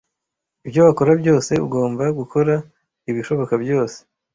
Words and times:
Ibyo 0.65 0.79
wakora 0.87 1.11
byose, 1.21 1.51
ugomba 1.65 2.03
gukora 2.19 2.53
ibishoboka 3.09 3.53
byose. 3.63 3.97